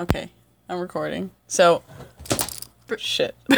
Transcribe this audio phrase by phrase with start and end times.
[0.00, 0.30] Okay,
[0.66, 1.30] I'm recording.
[1.46, 1.82] So,
[2.96, 3.34] shit.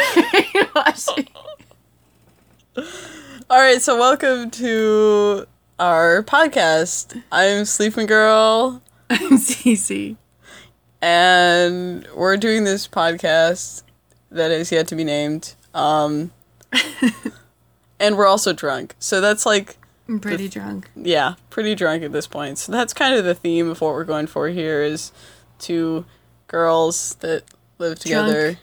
[3.49, 5.47] All right, so welcome to
[5.79, 7.23] our podcast.
[7.31, 10.17] I'm Sleeping Girl, I'm Cece.
[11.01, 13.85] and we're doing this podcast
[14.33, 15.55] that is yet to be named.
[15.75, 16.33] Um,
[18.01, 18.97] and we're also drunk.
[18.99, 19.77] So that's like,
[20.09, 20.91] I'm pretty drunk.
[20.97, 22.59] yeah, pretty drunk at this point.
[22.59, 25.13] So that's kind of the theme of what we're going for here is
[25.61, 26.05] two
[26.53, 27.43] girls that
[27.79, 28.59] live together.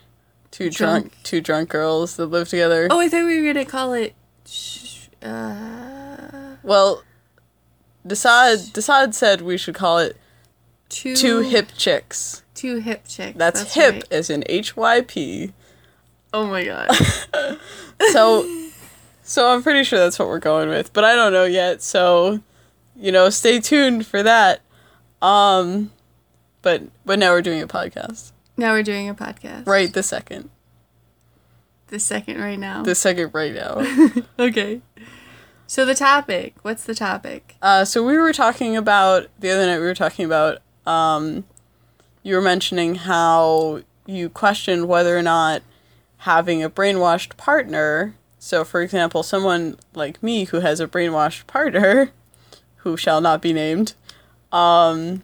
[0.52, 1.24] Two drunk, Drunk.
[1.24, 2.88] two drunk girls that live together.
[2.90, 4.14] Oh, I thought we were gonna call it.
[5.22, 7.04] Uh, Well,
[8.08, 10.18] Desad Desad said we should call it
[10.88, 12.44] two two hip chicks.
[12.56, 13.38] two hip chicks.
[13.38, 14.08] That's, hip right.
[14.12, 15.54] as in H Y P.
[16.34, 16.90] Oh my god.
[18.14, 18.48] So
[19.24, 21.82] so I'm pretty sure that's what we're going with, but I don't know yet.
[21.82, 22.40] So,
[22.96, 24.62] you know, stay tuned for that.
[25.22, 25.92] Um
[26.62, 28.32] but but now we're doing a podcast.
[28.58, 29.68] now we're doing a podcast.
[29.68, 30.50] Right the second.
[31.88, 32.84] The second right now.
[32.84, 33.84] The second right now.
[34.40, 34.82] okay.
[35.66, 36.56] So the topic.
[36.62, 37.56] What's the topic?
[37.62, 39.80] Uh, so we were talking about the other night.
[39.80, 41.46] We were talking about um,
[42.24, 45.62] you were mentioning how you questioned whether or not
[46.18, 48.16] having a brainwashed partner.
[48.38, 52.12] So, for example, someone like me who has a brainwashed partner,
[52.78, 53.94] who shall not be named,
[54.52, 55.24] um.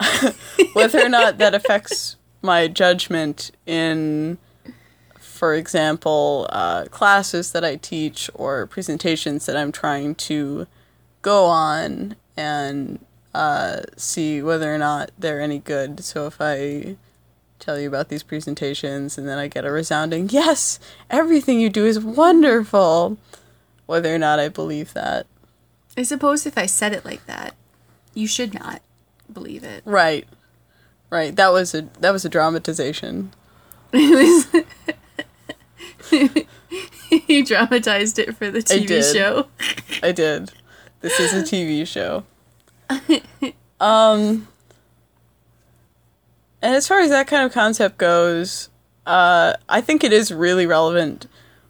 [0.72, 4.38] whether or not that affects my judgment in,
[5.18, 10.66] for example, uh, classes that I teach or presentations that I'm trying to
[11.22, 13.04] go on and
[13.34, 16.02] uh, see whether or not they're any good.
[16.04, 16.96] So if I
[17.58, 20.78] tell you about these presentations and then I get a resounding, yes,
[21.10, 23.18] everything you do is wonderful,
[23.86, 25.26] whether or not I believe that.
[25.96, 27.54] I suppose if I said it like that,
[28.14, 28.80] you should not
[29.32, 29.82] believe it.
[29.84, 30.26] Right.
[31.10, 31.34] Right.
[31.34, 33.32] That was a that was a dramatization.
[33.92, 34.46] It
[36.12, 36.46] was.
[37.28, 39.14] you dramatized it for the TV did.
[39.16, 39.46] show.
[40.02, 40.52] I did.
[41.00, 42.24] This is a TV show.
[43.80, 44.48] Um
[46.60, 48.68] and as far as that kind of concept goes,
[49.06, 51.26] uh I think it is really relevant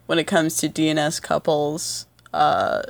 [0.06, 2.06] when it comes to DNS couples.
[2.32, 2.82] Uh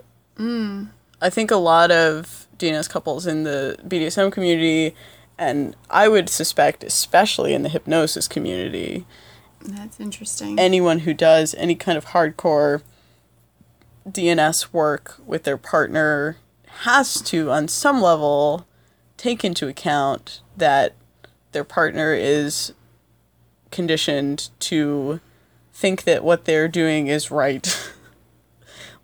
[1.20, 4.94] I think a lot of DNS couples in the BDSM community
[5.38, 9.06] and I would suspect especially in the hypnosis community
[9.60, 10.58] That's interesting.
[10.58, 12.82] anyone who does any kind of hardcore
[14.08, 16.38] DNS work with their partner
[16.82, 18.66] has to, on some level,
[19.16, 20.94] take into account that
[21.52, 22.72] their partner is
[23.70, 25.20] conditioned to
[25.72, 27.92] think that what they're doing is right.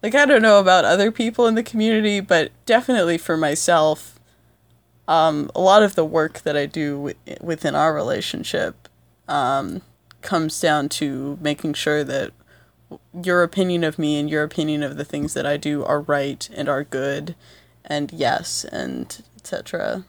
[0.05, 4.21] like, I don't know about other people in the community, but definitely for myself,
[5.09, 8.87] um, a lot of the work that I do wi- within our relationship
[9.29, 9.81] um,
[10.21, 12.33] comes down to making sure that
[13.23, 16.51] your opinion of me and your opinion of the things that I do are right
[16.55, 17.35] and are good
[17.83, 20.05] and yes and etc.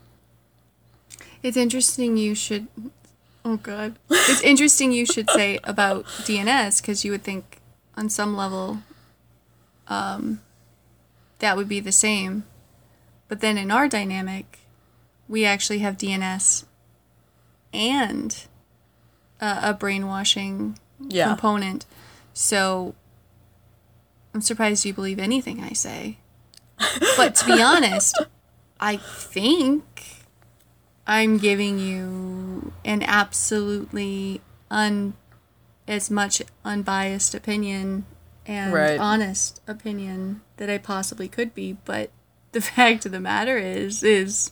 [1.42, 2.68] It's interesting you should.
[3.46, 3.96] Oh god.
[4.10, 7.62] It's interesting you should say about DNS because you would think
[7.96, 8.80] on some level
[9.88, 10.42] um,
[11.40, 12.44] that would be the same.
[13.28, 14.60] But then in our dynamic,
[15.28, 16.66] we actually have DNS
[17.74, 18.46] and
[19.42, 21.28] a, a brainwashing Yeah.
[21.28, 21.86] component.
[22.34, 22.96] So
[24.34, 26.18] I'm surprised you believe anything I say.
[27.18, 28.16] But to be honest,
[28.80, 30.26] I think
[31.08, 35.14] I'm giving you an absolutely un
[35.88, 38.06] as much unbiased opinion
[38.46, 39.00] and Right.
[39.00, 42.10] honest opinion that I possibly could be, but
[42.52, 44.52] the fact of the matter is is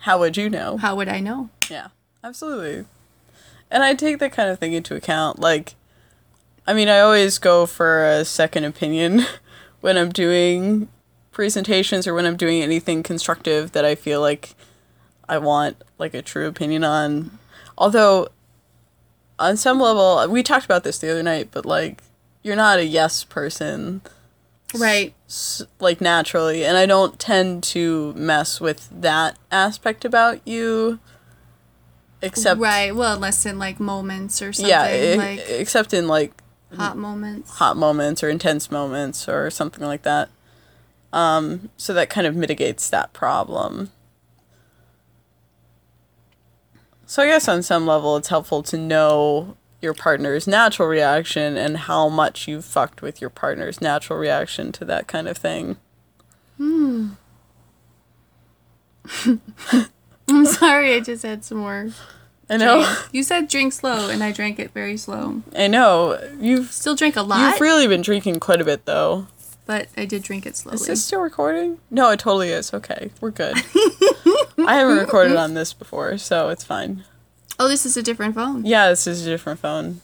[0.00, 0.76] How would you know?
[0.78, 1.50] how would I know?
[1.70, 1.88] Yeah,
[2.24, 2.86] absolutely.
[3.70, 5.38] And I take that kind of thing into account.
[5.38, 5.74] Like,
[6.66, 9.24] I mean, I always go for a second opinion
[9.80, 10.88] when I'm doing
[11.30, 14.54] presentations or when I'm doing anything constructive that I feel like
[15.28, 17.38] I want like a true opinion on.
[17.78, 18.28] Although,
[19.38, 22.02] on some level, we talked about this the other night, but like,
[22.42, 24.00] you're not a yes person
[24.74, 25.14] Right.
[25.28, 31.00] s- like naturally and i don't tend to mess with that aspect about you
[32.22, 32.94] except right.
[32.94, 36.32] Well, unless in like moments or something yeah like except in like
[36.76, 37.50] hot moments.
[37.52, 40.28] hot moments or intense moments or something like that
[41.12, 43.90] um so that kind of mitigates that problem
[47.06, 51.76] so i guess on some level it's helpful to know your partner's natural reaction and
[51.78, 55.76] how much you've fucked with your partner's natural reaction to that kind of thing
[56.60, 57.16] I'm
[59.24, 59.34] hmm.
[60.28, 61.88] I'm sorry, I just had some more.
[62.48, 62.84] I know.
[62.84, 62.98] drink.
[63.12, 65.42] You said drink slow, and I drank it very slow.
[65.56, 66.18] I know.
[66.38, 69.26] You've Still drank a lot, you've really been drinking quite a bit though.
[69.66, 70.76] but I did drink it slowly.
[70.76, 71.78] Is this still recording?
[71.90, 72.72] No, it totally is.
[72.74, 73.56] Okay, we're good.
[74.58, 77.04] I haven't recorded on this before, so it's fine.
[77.60, 78.64] Oh, this is a different phone.
[78.66, 80.00] Yeah, this is a different phone.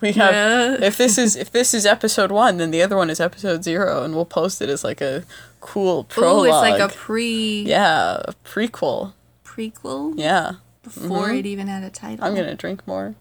[0.00, 0.84] We have Yeah.
[0.86, 4.02] if this is if this is episode one, then the other one is episode zero,
[4.02, 5.22] and we'll post it as like a
[5.60, 6.48] cool Oh, prologue.
[6.48, 9.12] it's like a pre yeah, a prequel.
[9.44, 11.36] prequel Yeah, before mm-hmm.
[11.36, 12.24] it even had a title.
[12.24, 13.14] I'm gonna drink more.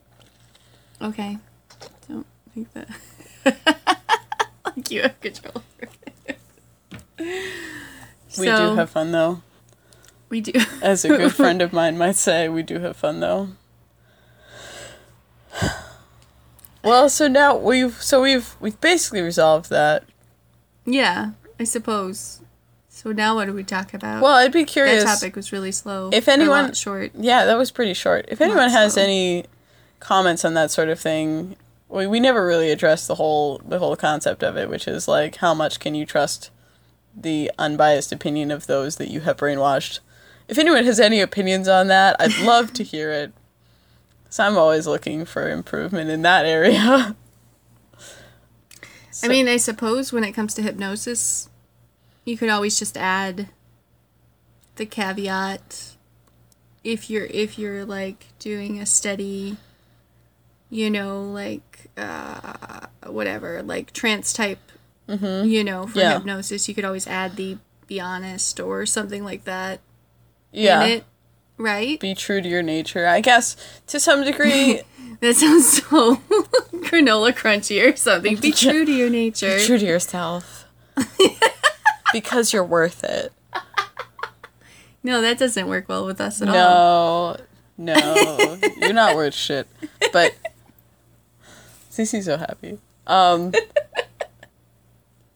[0.99, 1.37] Okay.
[2.09, 2.89] Don't think that.
[4.65, 5.61] like you have control.
[5.83, 5.91] over
[6.27, 6.37] it.
[8.39, 9.43] We So, do have fun though.
[10.31, 10.53] We do.
[10.81, 13.49] As a good friend of mine might say, we do have fun though.
[16.83, 20.03] Well, so now we've so we've we've basically resolved that.
[20.83, 22.41] yeah, I suppose.
[22.89, 24.23] So now what do we talk about?
[24.23, 26.09] Well, I'd be that curious topic was really slow.
[26.11, 27.11] if anyone- short.
[27.13, 28.25] Yeah, that was pretty short.
[28.29, 29.01] If anyone Not has so.
[29.01, 29.45] any
[29.99, 31.55] comments on that sort of thing,
[31.87, 35.35] we, we never really addressed the whole the whole concept of it, which is like
[35.35, 36.49] how much can you trust
[37.15, 39.99] the unbiased opinion of those that you have brainwashed.
[40.51, 43.31] If anyone has any opinions on that, I'd love to hear it.
[44.29, 47.15] So I'm always looking for improvement in that area.
[49.23, 51.47] I mean, I suppose when it comes to hypnosis,
[52.25, 53.47] you could always just add
[54.75, 55.93] the caveat
[56.83, 59.55] if you're if you're like doing a steady
[60.69, 64.59] you know like uh whatever like trance type
[65.45, 66.13] you know for Yeah.
[66.13, 69.81] hypnosis you could always add the be honest or something like that
[70.51, 70.83] yeah.
[70.85, 71.03] it
[71.57, 73.05] right Be true to your nature.
[73.07, 73.55] I guess
[73.87, 74.81] to some degree
[75.21, 76.15] that sounds so
[76.85, 80.65] granola crunchy or something be true to your nature Be true to yourself.
[82.13, 83.31] because you're worth it.
[85.03, 87.37] no that doesn't work well with us at all
[87.77, 89.67] No, no, you're not worth shit.
[90.13, 90.33] But
[91.91, 92.77] Cece's so happy.
[93.07, 93.51] Um,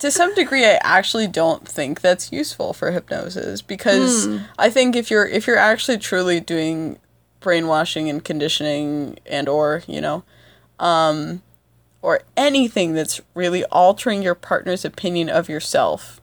[0.06, 5.10] to some degree, I actually don't think that's useful for hypnosis because I think if
[5.10, 7.00] you're if you're actually truly doing
[7.40, 10.24] brainwashing and conditioning and or you know,
[10.80, 11.42] um,
[12.04, 16.22] or anything that's really altering your partner's opinion of yourself,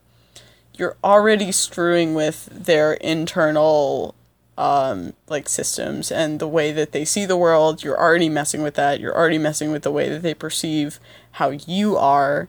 [0.75, 4.15] you're already screwing with their internal
[4.57, 7.83] um, like systems and the way that they see the world.
[7.83, 9.01] You're already messing with that.
[9.01, 11.01] You're already messing with the way that they perceive
[11.33, 12.47] how you are.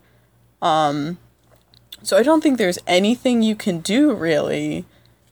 [0.61, 1.17] Um,
[2.05, 4.85] so I don't think there's anything you can do really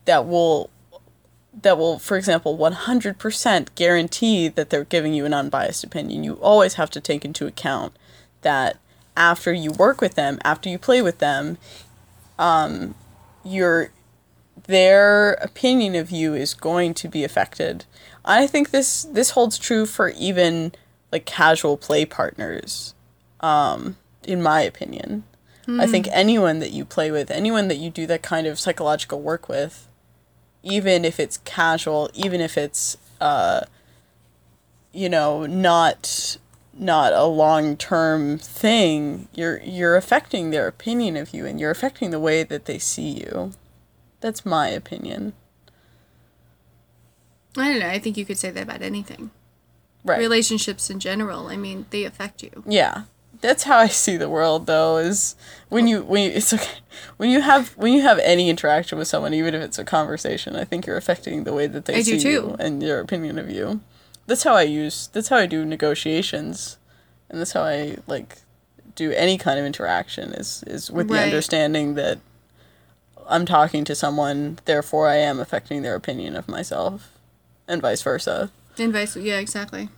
[0.06, 0.70] that will
[1.62, 6.24] that will, for example, 100% guarantee that they're giving you an unbiased opinion.
[6.24, 7.94] You always have to take into account
[8.42, 8.78] that
[9.16, 11.58] after you work with them, after you play with them,
[12.40, 12.96] um,
[13.44, 13.92] your
[14.66, 17.86] their opinion of you is going to be affected.
[18.26, 20.72] I think this this holds true for even
[21.12, 22.94] like casual play partners.
[23.42, 25.26] Um, in my opinion,
[25.68, 29.22] I think anyone that you play with, anyone that you do that kind of psychological
[29.22, 29.88] work with,
[30.62, 33.62] even if it's casual, even if it's uh,
[34.92, 36.38] you know not
[36.78, 42.12] not a long term thing, you're you're affecting their opinion of you, and you're affecting
[42.12, 43.54] the way that they see you.
[44.20, 45.34] That's my opinion.
[47.58, 47.90] I don't know.
[47.90, 49.32] I think you could say that about anything.
[50.04, 50.20] Right.
[50.20, 51.48] Relationships in general.
[51.48, 52.64] I mean, they affect you.
[52.68, 53.04] Yeah.
[53.44, 55.36] That's how I see the world though is
[55.68, 56.80] when you when you, it's okay
[57.18, 60.56] when you have when you have any interaction with someone even if it's a conversation
[60.56, 63.50] I think you're affecting the way that they I see you and their opinion of
[63.50, 63.82] you.
[64.28, 66.78] That's how I use that's how I do negotiations
[67.30, 68.38] and that's how I like
[68.96, 72.20] do any kind of interaction is is with the understanding that
[73.28, 77.12] I'm talking to someone therefore I am affecting their opinion of myself
[77.68, 78.52] and vice versa.
[78.78, 79.90] And vice yeah, exactly.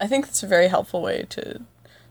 [0.00, 1.62] I think that's a very helpful way to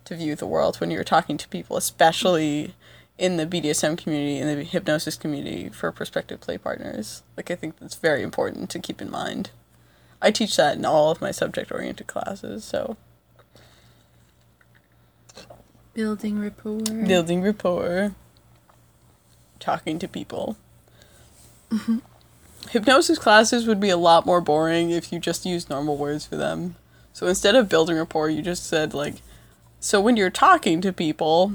[0.07, 2.73] to view the world when you're talking to people, especially
[3.17, 7.23] in the BDSM community in the hypnosis community for prospective play partners.
[7.35, 9.49] Like I think that's very important to keep in mind.
[10.21, 12.97] I teach that in all of my subject oriented classes, so
[15.93, 16.79] Building rapport.
[16.79, 18.13] building rapport,
[19.59, 20.57] talking to people.
[22.69, 26.35] Hypnosis classes would be a lot more boring if you just used normal words for
[26.35, 26.75] them.
[27.13, 29.15] So instead of building rapport, you just said like,
[29.79, 31.53] so when you're talking to people,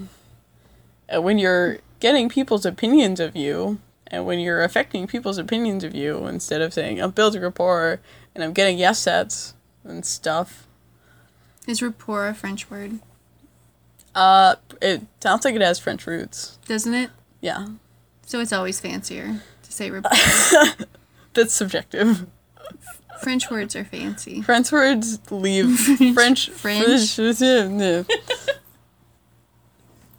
[1.09, 5.95] and when you're getting people's opinions of you, and when you're affecting people's opinions of
[5.95, 8.01] you, instead of saying I'm building rapport
[8.35, 10.67] and I'm getting yes sets and stuff,
[11.67, 12.99] Is rapport a French word?
[14.15, 16.59] uh, it sounds like it has French roots.
[16.67, 17.11] Doesn't it?
[17.41, 17.69] Yeah.
[18.27, 20.11] So it's always fancier to say rapport.
[21.35, 22.27] That's subjective.
[23.23, 24.43] French words are fancy.
[24.43, 25.79] French words leave
[26.15, 27.15] French French.
[27.17, 28.07] French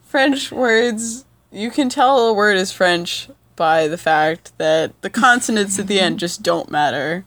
[0.05, 1.25] French words.
[1.51, 5.99] You can tell a word is French by the fact that the consonants at the
[5.99, 7.25] end just don't matter.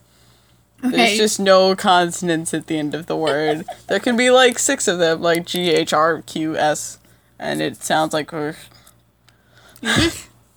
[0.85, 0.97] Okay.
[0.97, 3.65] There's just no consonants at the end of the word.
[3.89, 6.99] there can be like six of them, like G H R Q S,
[7.39, 8.57] and it sounds like ugh.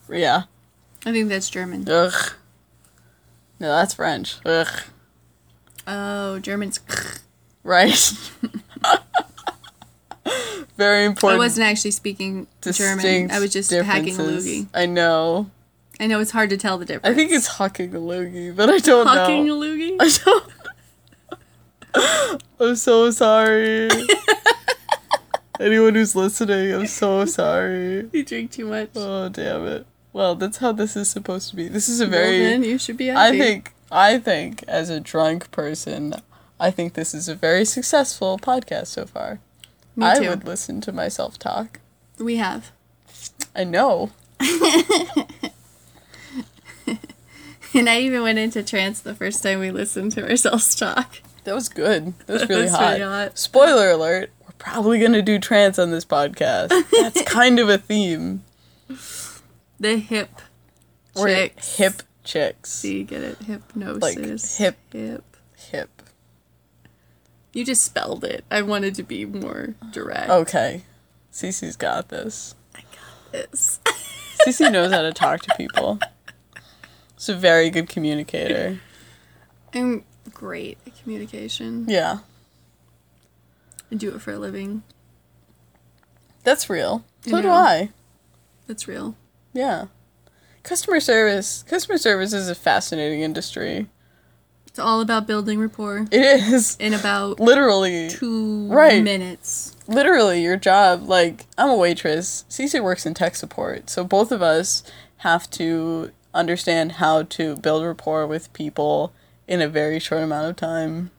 [0.09, 0.43] yeah,
[1.05, 1.87] I think that's German.
[1.89, 2.33] ugh.
[3.59, 4.37] No, that's French.
[4.45, 4.67] Ugh.
[5.91, 6.79] Oh, German's.
[7.63, 8.13] Right.
[10.77, 11.41] Very important.
[11.41, 13.31] I wasn't actually speaking German.
[13.31, 14.67] I was just hacking a loogie.
[14.73, 15.49] I know.
[15.99, 17.11] I know it's hard to tell the difference.
[17.11, 19.61] I think it's hucking a loogie, but I don't hacking know.
[19.61, 19.97] a loogie.
[19.99, 20.45] I don't.
[22.59, 23.89] I'm so sorry.
[25.59, 28.07] Anyone who's listening, I'm so sorry.
[28.13, 28.89] You drink too much.
[28.95, 29.85] Oh damn it.
[30.13, 31.67] Well, that's how this is supposed to be.
[31.67, 32.39] This is a Well, very.
[32.39, 33.35] then you should be Happy.
[33.35, 33.73] I think.
[33.91, 36.13] I think as a drunk person,
[36.59, 39.39] I think this is a very successful podcast so far.
[39.95, 40.29] Me I too.
[40.29, 41.79] would listen to myself talk.
[42.17, 42.71] We have.
[43.55, 44.11] I know.
[47.73, 51.17] And I even went into trance the first time we listened to ourselves talk.
[51.43, 52.13] That was good.
[52.25, 52.93] That was That really was hot.
[52.93, 53.37] really hot.
[53.37, 56.69] Spoiler alert, we're probably going to do trance on this podcast.
[56.91, 58.43] That's kind of a theme.
[59.79, 60.41] The hip
[61.15, 61.77] We're chicks.
[61.77, 62.71] hip chicks.
[62.71, 63.37] See, you get it?
[63.39, 64.01] Hypnosis.
[64.01, 64.17] Like,
[64.57, 64.77] hip.
[64.93, 65.37] Hip.
[65.57, 66.01] Hip.
[67.51, 68.45] You just spelled it.
[68.51, 70.29] I wanted to be more direct.
[70.29, 70.83] Okay.
[71.33, 72.55] Cece's got this.
[72.75, 73.79] I got this.
[74.45, 75.99] Cece knows how to talk to people.
[77.17, 78.79] She's a very good communicator.
[79.73, 81.85] I'm great at communication.
[81.87, 82.19] Yeah.
[83.91, 84.83] I do it for a living.
[86.43, 87.03] That's real.
[87.21, 87.49] So do.
[87.49, 87.89] I.
[88.67, 89.15] That's real.
[89.51, 89.87] Yeah.
[90.63, 91.63] Customer service.
[91.67, 93.87] Customer service is a fascinating industry.
[94.67, 96.21] It's all about building rapport It
[96.53, 96.77] is.
[96.79, 98.09] in about Literally.
[98.09, 99.03] two Right.
[99.03, 99.75] minutes.
[99.87, 104.39] literally your job like i'm a waitress Cece works in tech support so both of
[104.43, 104.83] us
[105.17, 109.11] have to understand how to build rapport with people
[109.47, 111.09] in a very short amount of time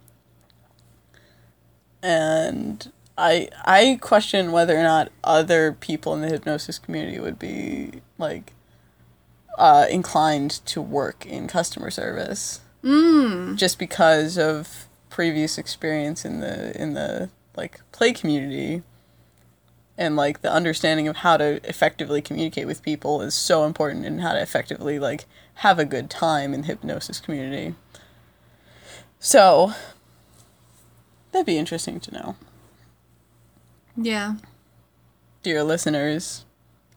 [2.01, 8.01] and i i question whether or not other people in the hypnosis community would be
[8.19, 8.53] like
[9.59, 13.57] uh, inclined to work in customer service Mmm.
[13.57, 18.83] just because of previous experience in the in the like play community
[19.99, 24.23] and like the understanding of how to effectively communicate with people is so important and
[24.23, 27.75] how to effectively like have a good time in the hypnosis community
[29.19, 29.73] so
[31.33, 32.37] that'd be interesting to know
[33.97, 34.35] Yeah.
[35.43, 36.45] dear listeners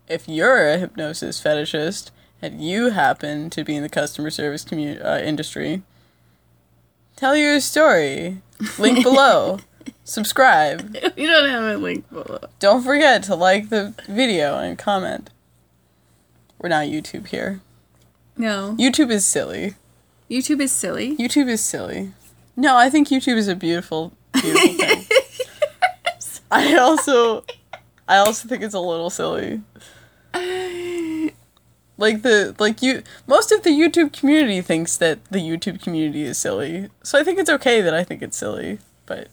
[0.07, 2.12] if you're a hypnosis fetishist
[2.43, 5.81] and you happen to be in the customer service commu- uh, industry
[7.15, 8.41] tell your story.
[8.77, 9.59] Link below.
[10.03, 10.95] Subscribe.
[11.15, 12.39] We don't have a link below.
[12.59, 15.29] don't forget to like the video and comment.
[16.59, 17.62] We're not youtube here.
[18.35, 18.75] No.
[18.77, 19.75] youtube is silly.
[20.29, 21.15] YouTube is silly.
[21.17, 22.12] youtube is silly.
[22.57, 25.05] No i think youtube is a beautiful beautiful thing.
[26.51, 27.45] I also
[28.07, 29.62] i also think it's a little silly
[31.97, 36.38] like the like you most of the youtube community thinks that the youtube community is
[36.38, 39.27] silly so i think it's okay that i think it's silly but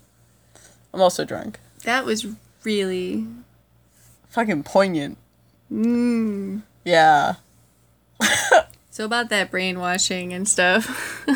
[0.93, 2.27] i'm also drunk That was
[2.65, 3.27] really.
[4.29, 5.17] fucking poignant
[5.73, 6.63] Mmm.
[6.85, 7.35] yeah
[8.93, 11.25] So about that brainwashing and stuff.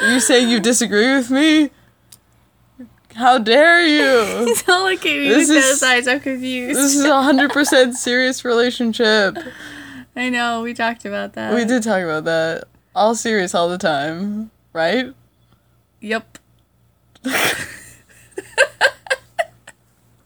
[0.00, 1.70] you say you disagree with me
[3.16, 6.08] how dare you It's all like at me This with is- those eyes.
[6.08, 6.78] I'm confused.
[6.78, 9.36] this is a hundred percent serious relationship
[10.16, 10.62] I know.
[10.62, 11.54] We talked about that.
[11.54, 15.12] we did talk about that all serious all the time right
[16.00, 16.38] Yep.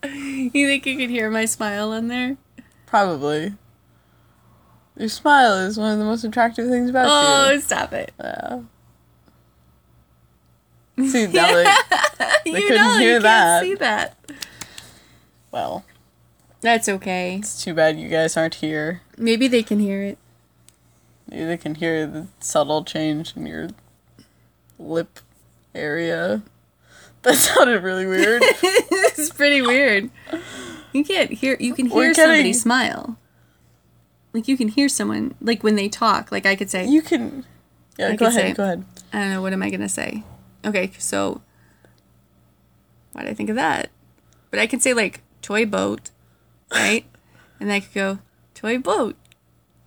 [0.05, 2.37] you think you could hear my smile in there?
[2.87, 3.53] probably
[4.97, 8.13] your smile is one of the most attractive things about Oh, you stop it.
[8.19, 8.61] yeah
[11.07, 11.75] see now
[12.53, 13.61] that you couldn't know, hear you that.
[13.63, 14.17] can't see that.
[15.51, 15.85] well
[16.61, 17.37] That's okay.
[17.37, 20.19] it's too bad you guys aren't here Maybe they can hear it.
[21.29, 23.69] Maybe they can hear the subtle change in your
[24.79, 25.19] lip
[25.75, 26.43] area.
[27.23, 28.43] That sounded really weird.
[28.47, 30.09] it's pretty weird.
[30.93, 31.57] You can't hear.
[31.59, 33.19] You can hear somebody smile.
[34.33, 36.31] Like you can hear someone like when they talk.
[36.31, 37.45] Like I could say, you can.
[37.99, 38.41] Yeah, I go ahead.
[38.41, 38.85] say- Go ahead.
[39.13, 40.23] I don't know what am I gonna say.
[40.65, 41.41] Okay, so
[43.19, 43.91] why did I think of that?
[44.53, 46.11] But I can say like toy boat,
[46.73, 47.05] right?
[47.61, 48.19] and I could go
[48.55, 49.17] toy boat.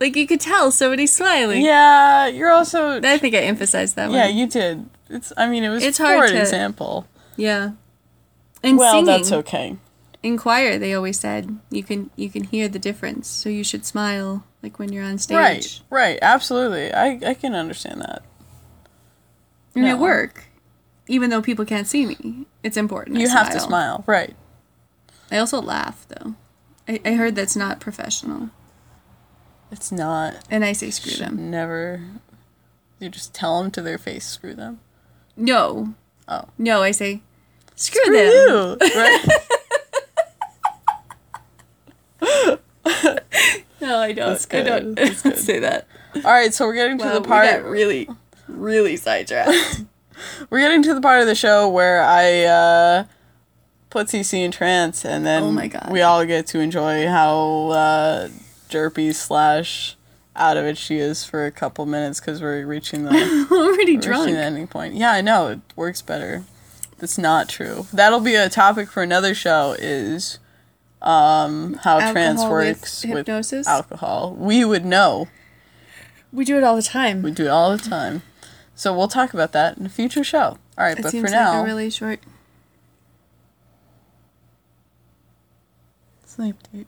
[0.01, 1.61] Like you could tell somebody's smiling.
[1.61, 2.99] Yeah, you're also.
[3.01, 4.35] I think I emphasized that yeah, one.
[4.35, 4.89] Yeah, you did.
[5.09, 5.31] It's.
[5.37, 7.07] I mean, it was It's hard to- example.
[7.37, 7.71] Yeah.
[8.63, 9.05] And well, singing.
[9.05, 9.77] that's okay.
[10.21, 13.85] In choir, they always said you can you can hear the difference, so you should
[13.85, 15.37] smile like when you're on stage.
[15.37, 16.93] Right, right, absolutely.
[16.93, 18.23] I I can understand that.
[19.73, 19.91] And No.
[19.91, 20.50] at work,
[21.11, 23.17] even though people can't see me, it's important.
[23.17, 24.35] I You have to smile, right?
[25.29, 26.35] I also laugh though.
[26.87, 28.49] I, I heard that's not professional,
[29.71, 30.35] It's not.
[30.49, 31.51] and I say screw them.
[31.51, 32.01] Never.
[32.99, 34.79] You just tell them to their face, screw them.
[35.35, 35.93] No,
[36.27, 36.45] Oh.
[36.57, 37.21] no, I say
[37.75, 38.77] screw, Screw them.
[38.81, 39.25] you, right?
[43.81, 44.53] No, I don't.
[44.53, 45.87] I don't, I don't say that.
[46.17, 47.63] All right, so we're getting to Wow, the part.
[47.63, 48.07] really,
[48.47, 49.81] really sidetracked.
[50.49, 53.03] We're getting to the part of the show where I uh,
[53.89, 55.89] put Cece in trance, and then Oh my God.
[55.91, 58.29] we all get to enjoy how uh,
[58.69, 59.95] derpy slash
[60.35, 63.99] out of it she is for a couple minutes because we're reaching the already reaching
[63.99, 64.31] drunk.
[64.31, 64.93] the ending point.
[64.95, 66.43] Yeah, I know it works better.
[66.99, 67.87] That's not true.
[67.91, 69.75] That'll be a topic for another show.
[69.77, 70.39] Is
[71.01, 73.67] um, how trance Alcohol with works with, hypnosis?
[73.67, 74.35] alcohol.
[74.37, 75.27] We would know.
[76.31, 77.23] We do it all the time.
[77.23, 78.21] We do it all the time.
[78.75, 80.57] So we'll talk about that in a future show.
[80.77, 82.19] All right, It but seems for like now, a really short.
[86.25, 86.87] sleep deep.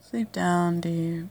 [0.00, 1.28] Sleep down deep.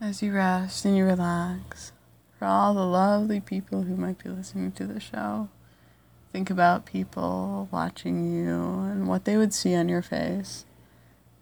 [0.00, 1.92] As you rest and you relax,
[2.38, 5.48] for all the lovely people who might be listening to the show,
[6.32, 10.64] think about people watching you and what they would see on your face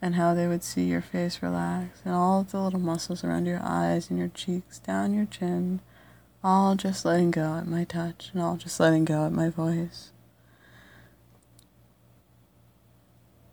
[0.03, 3.45] and how they would see your face relax and all of the little muscles around
[3.45, 5.79] your eyes and your cheeks, down your chin,
[6.43, 10.11] all just letting go at my touch and all just letting go at my voice.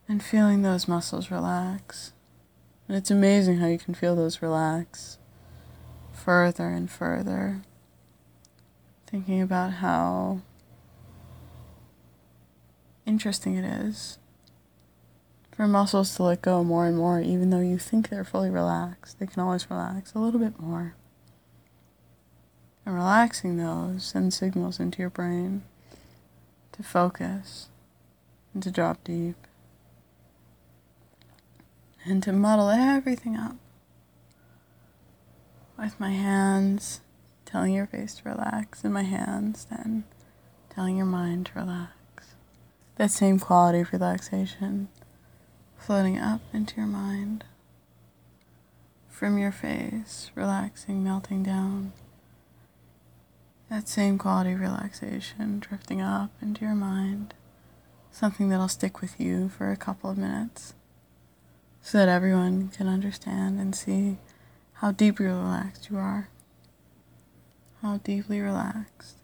[0.09, 2.15] And feeling those muscles relax.
[2.89, 5.19] And it's amazing how you can feel those relax
[6.13, 7.63] further and further.
[9.07, 10.41] Thinking about how
[13.07, 14.19] interesting it is
[15.61, 19.19] for muscles to let go more and more, even though you think they're fully relaxed.
[19.19, 20.95] They can always relax a little bit more.
[22.87, 25.61] And relaxing those sends signals into your brain
[26.73, 27.69] to focus
[28.55, 29.37] and to drop deep
[32.07, 33.57] and to muddle everything up
[35.79, 37.03] with my hands
[37.45, 40.05] telling your face to relax and my hands then
[40.71, 41.93] telling your mind to relax
[42.97, 44.89] that same quality of relaxation
[45.81, 47.45] floating up into your mind
[49.09, 51.93] from your face relaxing melting down
[53.69, 57.35] that same quality of relaxation drifting up into your mind
[58.11, 60.75] something that'll stick with you for a couple of minutes
[61.83, 64.19] so that everyone can understand and see
[64.75, 66.29] how deeply relaxed you are.
[67.83, 69.17] How deeply relaxed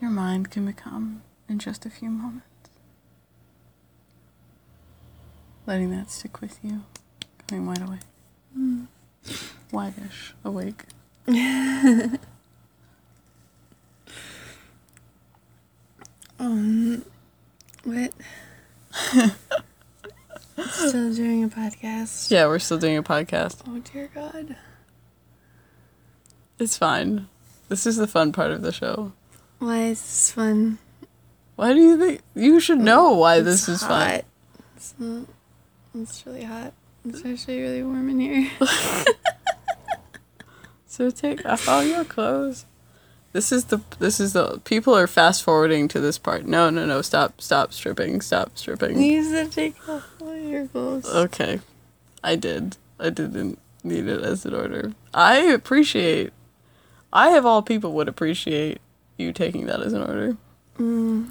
[0.00, 2.57] your mind can become in just a few moments.
[5.68, 6.82] Letting that stick with you,
[7.46, 8.00] coming wide awake.
[9.70, 10.84] Wide-ish awake.
[16.40, 17.04] Um,
[17.82, 18.12] what?
[20.70, 22.30] Still doing a podcast.
[22.30, 23.62] Yeah, we're still doing a podcast.
[23.66, 24.54] Oh dear God.
[26.60, 27.26] It's fine.
[27.68, 29.12] This is the fun part of the show.
[29.58, 30.78] Why is this fun?
[31.56, 34.10] Why do you think you should know why this is fun?
[34.10, 34.24] hot.
[34.76, 35.26] It's not.
[36.02, 36.72] It's really hot.
[37.04, 38.50] It's actually really warm in here.
[40.98, 42.66] So take off all your clothes.
[43.32, 46.44] This is the this is the people are fast forwarding to this part.
[46.44, 49.00] No, no, no, stop, stop stripping, stop stripping.
[49.00, 51.06] you said take off all your clothes.
[51.06, 51.60] Okay.
[52.24, 52.78] I did.
[52.98, 54.92] I didn't need it as an order.
[55.14, 56.32] I appreciate
[57.12, 58.80] I of all people would appreciate
[59.16, 60.36] you taking that as an order.
[60.80, 61.30] Mm.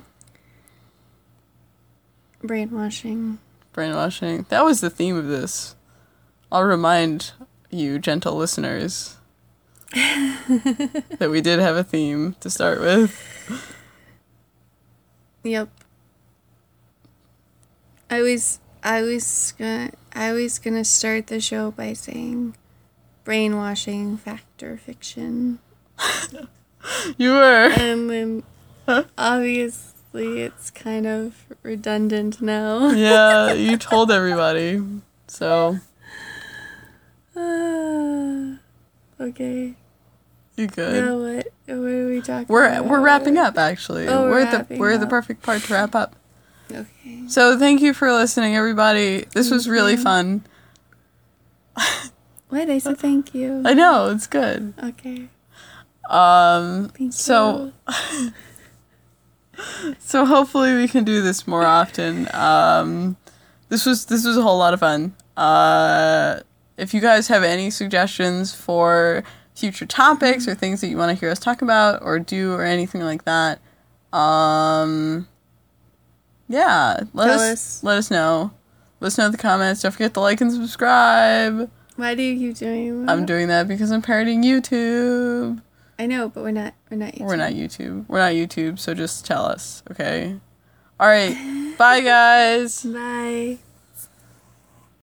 [2.42, 3.40] Brainwashing.
[3.78, 4.48] Brainwashing.
[4.50, 5.76] That was the theme of this.
[6.52, 7.34] I'll remind
[7.70, 9.18] you, gentle listeners,
[9.94, 13.14] that we did have a theme to start with.
[15.44, 15.70] Yep.
[18.10, 22.56] I was I was gonna I was gonna start the show by saying
[23.26, 25.60] brainwashing fact or fiction.
[27.18, 27.72] You were.
[27.76, 28.44] Um, um, and then
[30.14, 32.90] obviously it's kind of redundant now.
[32.92, 34.82] Yeah, you told everybody.
[35.28, 35.80] So,
[37.36, 38.58] Ah,
[39.22, 39.76] okay.
[40.56, 41.04] you good.
[41.04, 42.86] Now what what are we talking We're about?
[42.86, 44.08] we're wrapping up actually.
[44.08, 46.16] Oh, we're we're at the we're at the perfect part to wrap up.
[46.72, 47.28] Okay.
[47.28, 49.26] So thank you for listening, everybody.
[49.34, 50.44] This was really fun.
[52.50, 52.70] What?
[52.70, 53.62] I said thank you.
[53.66, 54.74] I know it's good.
[54.82, 55.28] Okay.
[56.10, 57.74] Um, Thank so
[60.00, 62.28] so hopefully we can do this more often.
[62.34, 63.18] Um,
[63.70, 65.16] this was this was a whole lot of fun.
[65.36, 66.40] Uh,
[66.78, 69.24] if you guys have any suggestions for
[69.56, 72.64] future topics or things that you want to hear us talk about or do or
[72.64, 73.60] anything like that,
[74.14, 75.28] um,
[76.48, 77.84] yeah, let us, us.
[77.84, 78.52] let us know.
[79.00, 79.82] Let us know in the comments.
[79.82, 81.70] Don't forget to like and subscribe.
[81.98, 83.12] Why do you keep doing that?
[83.12, 85.62] I'm doing that because I'm parodying YouTube.
[86.00, 86.74] I know, but we're not.
[86.90, 87.20] We're not.
[87.20, 88.06] We're not YouTube.
[88.08, 90.40] We're not YouTube, so just tell us, okay?
[91.00, 91.76] All right.
[91.78, 92.84] Bye, guys.
[92.84, 93.58] Bye.